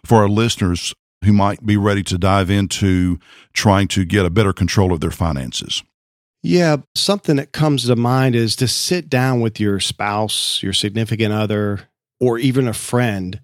for 0.03 0.17
our 0.19 0.29
listeners 0.29 0.93
who 1.23 1.33
might 1.33 1.65
be 1.65 1.77
ready 1.77 2.01
to 2.03 2.17
dive 2.17 2.49
into 2.49 3.19
trying 3.53 3.87
to 3.89 4.03
get 4.03 4.25
a 4.25 4.31
better 4.31 4.53
control 4.53 4.91
of 4.91 5.01
their 5.01 5.11
finances? 5.11 5.83
Yeah, 6.41 6.77
something 6.95 7.35
that 7.35 7.51
comes 7.51 7.85
to 7.85 7.95
mind 7.95 8.35
is 8.35 8.55
to 8.55 8.67
sit 8.67 9.07
down 9.07 9.41
with 9.41 9.59
your 9.59 9.79
spouse, 9.79 10.63
your 10.63 10.73
significant 10.73 11.31
other, 11.31 11.81
or 12.19 12.39
even 12.39 12.67
a 12.67 12.73
friend 12.73 13.39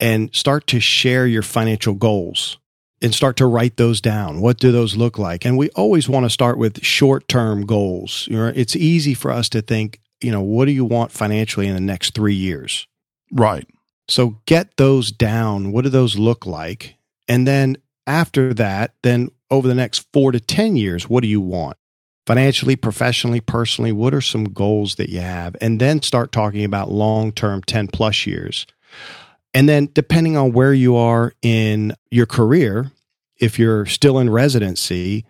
and 0.00 0.34
start 0.34 0.66
to 0.68 0.80
share 0.80 1.26
your 1.26 1.42
financial 1.42 1.94
goals 1.94 2.58
and 3.02 3.14
start 3.14 3.36
to 3.36 3.46
write 3.46 3.76
those 3.76 4.00
down. 4.00 4.40
What 4.40 4.58
do 4.58 4.72
those 4.72 4.96
look 4.96 5.18
like? 5.18 5.44
And 5.44 5.58
we 5.58 5.70
always 5.70 6.08
want 6.08 6.24
to 6.24 6.30
start 6.30 6.58
with 6.58 6.84
short 6.84 7.28
term 7.28 7.66
goals. 7.66 8.26
You 8.30 8.36
know, 8.36 8.52
it's 8.54 8.76
easy 8.76 9.14
for 9.14 9.30
us 9.30 9.48
to 9.50 9.62
think, 9.62 10.00
you 10.20 10.32
know, 10.32 10.40
what 10.40 10.64
do 10.64 10.72
you 10.72 10.84
want 10.84 11.12
financially 11.12 11.66
in 11.66 11.74
the 11.74 11.80
next 11.80 12.14
three 12.14 12.34
years? 12.34 12.86
Right. 13.30 13.66
So 14.08 14.38
get 14.46 14.76
those 14.76 15.10
down. 15.10 15.72
What 15.72 15.84
do 15.84 15.90
those 15.90 16.16
look 16.16 16.46
like? 16.46 16.96
And 17.28 17.46
then 17.46 17.76
after 18.06 18.54
that, 18.54 18.94
then 19.02 19.30
over 19.50 19.68
the 19.68 19.74
next 19.74 20.06
four 20.12 20.32
to 20.32 20.40
10 20.40 20.76
years, 20.76 21.08
what 21.08 21.22
do 21.22 21.28
you 21.28 21.40
want? 21.40 21.76
Financially, 22.26 22.74
professionally, 22.74 23.40
personally, 23.40 23.92
what 23.92 24.12
are 24.12 24.20
some 24.20 24.44
goals 24.44 24.96
that 24.96 25.10
you 25.10 25.20
have? 25.20 25.54
And 25.60 25.80
then 25.80 26.02
start 26.02 26.32
talking 26.32 26.64
about 26.64 26.90
long 26.90 27.30
term 27.32 27.62
10 27.62 27.88
plus 27.88 28.26
years. 28.26 28.66
And 29.56 29.66
then, 29.66 29.88
depending 29.94 30.36
on 30.36 30.52
where 30.52 30.74
you 30.74 30.96
are 30.96 31.32
in 31.40 31.94
your 32.10 32.26
career, 32.26 32.92
if 33.40 33.58
you're 33.58 33.86
still 33.86 34.18
in 34.18 34.28
residency, 34.28 35.24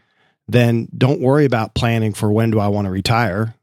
then 0.48 0.88
don't 0.98 1.20
worry 1.20 1.44
about 1.44 1.76
planning 1.76 2.12
for 2.12 2.32
when 2.32 2.50
do 2.50 2.58
I 2.58 2.66
want 2.66 2.86
to 2.86 2.90
retire. 2.90 3.54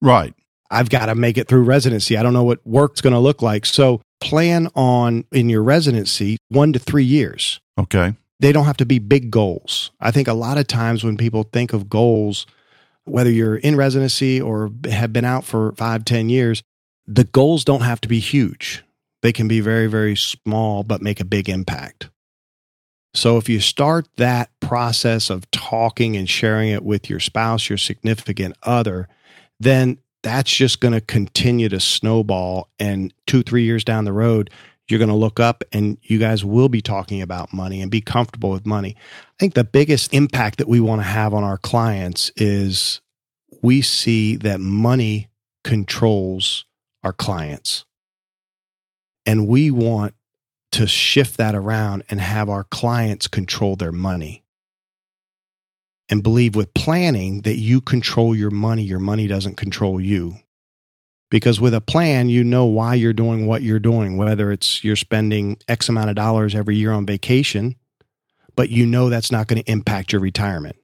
Right. 0.00 0.32
I've 0.70 0.90
got 0.90 1.06
to 1.06 1.16
make 1.16 1.38
it 1.38 1.48
through 1.48 1.64
residency. 1.64 2.16
I 2.16 2.22
don't 2.22 2.32
know 2.32 2.44
what 2.44 2.64
work's 2.64 3.00
going 3.00 3.14
to 3.14 3.18
look 3.18 3.42
like. 3.42 3.66
So 3.66 4.00
plan 4.20 4.68
on 4.76 5.24
in 5.32 5.48
your 5.48 5.64
residency 5.64 6.36
one 6.50 6.72
to 6.72 6.78
three 6.78 7.02
years. 7.02 7.58
Okay. 7.76 8.14
They 8.38 8.52
don't 8.52 8.66
have 8.66 8.76
to 8.76 8.86
be 8.86 9.00
big 9.00 9.32
goals. 9.32 9.90
I 10.00 10.12
think 10.12 10.28
a 10.28 10.34
lot 10.34 10.56
of 10.56 10.68
times 10.68 11.02
when 11.02 11.16
people 11.16 11.42
think 11.52 11.72
of 11.72 11.88
goals, 11.88 12.46
whether 13.06 13.30
you're 13.30 13.56
in 13.56 13.74
residency 13.74 14.40
or 14.40 14.70
have 14.88 15.12
been 15.12 15.24
out 15.24 15.44
for 15.44 15.72
five, 15.72 16.04
ten 16.04 16.28
years, 16.28 16.62
the 17.08 17.24
goals 17.24 17.64
don't 17.64 17.82
have 17.82 18.00
to 18.02 18.08
be 18.08 18.20
huge. 18.20 18.83
They 19.24 19.32
can 19.32 19.48
be 19.48 19.60
very, 19.60 19.86
very 19.86 20.16
small, 20.16 20.82
but 20.82 21.00
make 21.00 21.18
a 21.18 21.24
big 21.24 21.48
impact. 21.48 22.10
So 23.14 23.38
if 23.38 23.48
you 23.48 23.58
start 23.58 24.06
that 24.18 24.50
process 24.60 25.30
of 25.30 25.50
talking 25.50 26.14
and 26.14 26.28
sharing 26.28 26.68
it 26.68 26.84
with 26.84 27.08
your 27.08 27.20
spouse, 27.20 27.70
your 27.70 27.78
significant 27.78 28.54
other, 28.62 29.08
then 29.58 29.96
that's 30.22 30.54
just 30.54 30.78
going 30.78 30.92
to 30.92 31.00
continue 31.00 31.70
to 31.70 31.80
snowball. 31.80 32.68
And 32.78 33.14
two, 33.26 33.42
three 33.42 33.64
years 33.64 33.82
down 33.82 34.04
the 34.04 34.12
road, 34.12 34.50
you're 34.88 34.98
going 34.98 35.08
to 35.08 35.14
look 35.14 35.40
up 35.40 35.64
and 35.72 35.96
you 36.02 36.18
guys 36.18 36.44
will 36.44 36.68
be 36.68 36.82
talking 36.82 37.22
about 37.22 37.50
money 37.50 37.80
and 37.80 37.90
be 37.90 38.02
comfortable 38.02 38.50
with 38.50 38.66
money. 38.66 38.94
I 38.98 39.34
think 39.40 39.54
the 39.54 39.64
biggest 39.64 40.12
impact 40.12 40.58
that 40.58 40.68
we 40.68 40.80
want 40.80 41.00
to 41.00 41.06
have 41.06 41.32
on 41.32 41.44
our 41.44 41.56
clients 41.56 42.30
is 42.36 43.00
we 43.62 43.80
see 43.80 44.36
that 44.36 44.60
money 44.60 45.30
controls 45.62 46.66
our 47.02 47.14
clients. 47.14 47.86
And 49.26 49.48
we 49.48 49.70
want 49.70 50.14
to 50.72 50.86
shift 50.86 51.36
that 51.36 51.54
around 51.54 52.02
and 52.10 52.20
have 52.20 52.48
our 52.48 52.64
clients 52.64 53.28
control 53.28 53.76
their 53.76 53.92
money. 53.92 54.42
And 56.08 56.22
believe 56.22 56.54
with 56.54 56.74
planning 56.74 57.42
that 57.42 57.56
you 57.56 57.80
control 57.80 58.34
your 58.34 58.50
money, 58.50 58.82
your 58.82 58.98
money 58.98 59.26
doesn't 59.26 59.56
control 59.56 60.00
you. 60.00 60.36
Because 61.30 61.60
with 61.60 61.74
a 61.74 61.80
plan, 61.80 62.28
you 62.28 62.44
know 62.44 62.66
why 62.66 62.94
you're 62.94 63.12
doing 63.12 63.46
what 63.46 63.62
you're 63.62 63.78
doing, 63.78 64.16
whether 64.16 64.52
it's 64.52 64.84
you're 64.84 64.96
spending 64.96 65.58
X 65.68 65.88
amount 65.88 66.10
of 66.10 66.16
dollars 66.16 66.54
every 66.54 66.76
year 66.76 66.92
on 66.92 67.06
vacation, 67.06 67.76
but 68.56 68.68
you 68.68 68.84
know 68.84 69.08
that's 69.08 69.32
not 69.32 69.46
going 69.46 69.62
to 69.62 69.70
impact 69.70 70.12
your 70.12 70.20
retirement. 70.20 70.76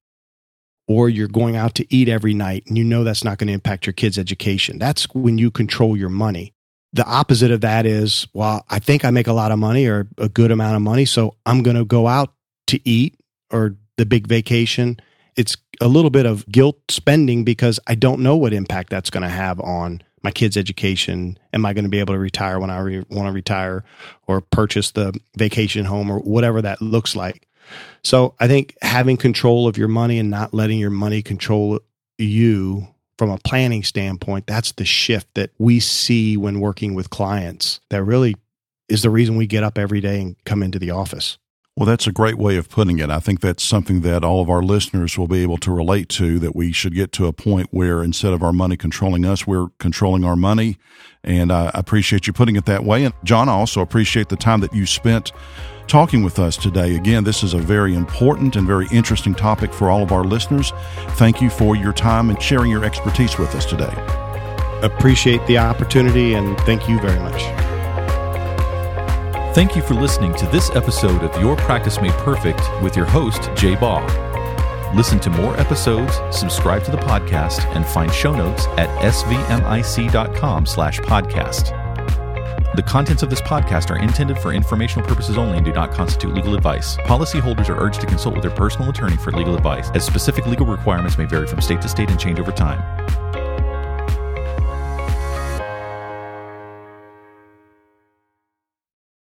Or 0.89 1.09
you're 1.09 1.29
going 1.29 1.57
out 1.57 1.75
to 1.77 1.95
eat 1.95 2.09
every 2.09 2.35
night 2.35 2.65
and 2.67 2.79
you 2.79 2.85
know 2.85 3.05
that's 3.05 3.23
not 3.23 3.39
going 3.39 3.49
to 3.49 3.55
impact 3.55 3.87
your 3.87 3.93
kids' 3.93 4.19
education. 4.19 4.79
That's 4.79 5.05
when 5.15 5.37
you 5.39 5.51
control 5.51 5.97
your 5.97 6.09
money. 6.09 6.55
The 6.93 7.07
opposite 7.07 7.51
of 7.51 7.61
that 7.61 7.87
is, 7.87 8.27
well, 8.33 8.65
I 8.69 8.81
think 8.81 9.05
I 9.05 9.11
make 9.11 9.29
a 9.29 9.33
lot 9.33 9.53
of 9.53 9.59
money 9.59 9.87
or 9.87 10.09
a 10.19 10.29
good 10.29 10.51
amount 10.51 10.77
of 10.77 10.83
money, 10.83 11.05
so 11.05 11.37
I'm 11.47 11.63
going 11.63 11.77
to 11.77 11.85
go 11.85 12.09
out 12.09 12.35
to 12.69 12.81
eat 12.89 13.19
or 13.53 13.77
the 13.97 14.07
big 14.07 14.27
vacation. 14.27 14.99
It's 15.37 15.57
a 15.81 15.89
little 15.89 16.11
bit 16.11 16.27
of 16.27 16.47
guilt 16.49 16.79
spending 16.89 17.45
because 17.45 17.79
I 17.87 17.95
don't 17.95 18.21
know 18.21 18.37
what 18.37 18.53
impact 18.53 18.91
that's 18.91 19.11
going 19.11 19.23
to 19.23 19.29
have 19.29 19.61
on 19.61 20.03
my 20.23 20.31
kids' 20.31 20.57
education. 20.57 21.39
Am 21.53 21.65
I 21.65 21.73
going 21.73 21.85
to 21.85 21.91
be 21.91 22.01
able 22.01 22.15
to 22.15 22.19
retire 22.19 22.59
when 22.59 22.71
I 22.71 22.79
re- 22.81 23.05
want 23.09 23.29
to 23.29 23.33
retire 23.33 23.85
or 24.27 24.41
purchase 24.41 24.91
the 24.91 25.19
vacation 25.37 25.85
home 25.85 26.11
or 26.11 26.19
whatever 26.19 26.61
that 26.63 26.83
looks 26.83 27.17
like? 27.17 27.47
So 28.03 28.35
I 28.41 28.49
think 28.49 28.77
having 28.83 29.17
control 29.17 29.67
of 29.67 29.79
your 29.79 29.89
money 29.89 30.19
and 30.19 30.31
not 30.31 30.53
letting 30.53 30.79
your 30.79 30.91
money 30.91 31.23
control 31.23 31.81
you 32.19 32.89
from 33.21 33.29
a 33.29 33.37
planning 33.37 33.83
standpoint, 33.83 34.47
that's 34.47 34.73
the 34.73 34.85
shift 34.87 35.29
that 35.35 35.51
we 35.59 35.79
see 35.79 36.39
when 36.39 36.59
working 36.59 36.95
with 36.95 37.11
clients 37.11 37.79
that 37.91 38.03
really 38.03 38.35
is 38.89 39.03
the 39.03 39.11
reason 39.11 39.37
we 39.37 39.47
get 39.47 39.63
up 39.63 39.77
every 39.77 40.01
day 40.01 40.23
and 40.23 40.43
come 40.47 40.63
into 40.63 40.79
the 40.79 40.91
office. 40.91 41.37
Well, 41.77 41.85
that's 41.85 42.07
a 42.07 42.13
great 42.13 42.39
way 42.39 42.57
of 42.57 42.71
putting 42.71 42.99
it. 42.99 43.11
I 43.11 43.21
think 43.21 43.41
that's 43.41 43.63
something 43.63 44.01
that 44.01 44.25
all 44.25 44.41
of 44.41 44.49
our 44.49 44.63
listeners 44.63 45.19
will 45.19 45.29
be 45.29 45.43
able 45.43 45.59
to 45.59 45.71
relate 45.71 46.09
to 46.11 46.39
that 46.39 46.57
we 46.57 46.73
should 46.73 46.95
get 46.95 47.13
to 47.13 47.27
a 47.27 47.33
point 47.35 47.69
where 47.73 48.03
instead 48.03 48.33
of 48.33 48.43
our 48.43 48.55
money 48.55 48.79
controlling 48.79 49.27
us, 49.27 49.47
we're 49.47 49.69
controlling 49.79 50.25
our 50.25 50.35
money. 50.35 50.79
And 51.23 51.53
I 51.53 51.71
appreciate 51.75 52.27
you 52.27 52.33
putting 52.33 52.57
it 52.57 52.65
that 52.65 52.85
way. 52.85 53.05
And 53.05 53.13
John, 53.23 53.51
I 53.51 53.53
also 53.53 53.83
appreciate 53.83 54.31
the 54.31 54.37
time 54.37 54.61
that 54.61 54.73
you 54.73 54.87
spent 54.87 55.31
talking 55.91 56.23
with 56.23 56.39
us 56.39 56.57
today. 56.57 56.95
Again, 56.95 57.25
this 57.25 57.43
is 57.43 57.53
a 57.53 57.59
very 57.59 57.95
important 57.97 58.55
and 58.55 58.65
very 58.65 58.87
interesting 58.93 59.35
topic 59.35 59.73
for 59.73 59.91
all 59.91 60.05
of 60.05 60.13
our 60.13 60.23
listeners. 60.23 60.73
Thank 61.17 61.43
you 61.43 61.51
for 61.51 61.75
your 61.75 61.93
time 61.93 62.31
and 62.31 62.41
sharing 62.41 62.71
your 62.71 62.85
expertise 62.85 63.37
with 63.39 63.55
us 63.57 63.67
today. 63.67 63.93
Appreciate 64.83 65.45
the 65.49 65.59
opportunity 65.59 66.35
and 66.35 66.57
thank 66.61 66.89
you 66.89 67.01
very 67.01 67.19
much. 67.19 67.43
Thank 69.53 69.75
you 69.75 69.83
for 69.83 69.95
listening 69.95 70.33
to 70.37 70.47
this 70.47 70.71
episode 70.77 71.25
of 71.25 71.43
Your 71.43 71.57
Practice 71.57 72.01
Made 72.01 72.13
Perfect 72.13 72.63
with 72.83 72.97
your 72.97 73.07
host, 73.07 73.51
Jay 73.57 73.75
Baugh. 73.75 74.07
Listen 74.95 75.19
to 75.21 75.31
more 75.31 75.59
episodes, 75.59 76.21
subscribe 76.31 76.85
to 76.85 76.93
the 76.93 76.99
podcast, 76.99 77.65
and 77.75 77.85
find 77.85 78.13
show 78.13 78.33
notes 78.33 78.67
at 78.77 78.89
svmic.com 79.01 80.67
slash 80.67 81.01
podcast. 81.01 81.80
The 82.77 82.85
contents 82.85 83.25
of 83.25 83.31
this 83.31 83.41
podcast 83.41 83.91
are 83.91 83.99
intended 83.99 84.39
for 84.39 84.53
informational 84.53 85.05
purposes 85.05 85.37
only 85.37 85.57
and 85.57 85.67
do 85.67 85.73
not 85.73 85.91
constitute 85.91 86.33
legal 86.33 86.55
advice. 86.55 86.97
Policyholders 86.99 87.69
are 87.69 87.77
urged 87.77 88.01
to 88.01 88.07
consult 88.07 88.37
with 88.37 88.43
their 88.43 88.53
personal 88.53 88.91
attorney 88.91 89.17
for 89.17 89.33
legal 89.33 89.57
advice, 89.57 89.91
as 89.91 90.07
specific 90.07 90.47
legal 90.47 90.67
requirements 90.67 91.19
may 91.19 91.25
vary 91.25 91.49
from 91.49 91.61
state 91.61 91.81
to 91.83 91.89
state 91.89 92.11
and 92.11 92.21
change 92.21 92.39
over 92.39 92.53
time. 92.53 93.00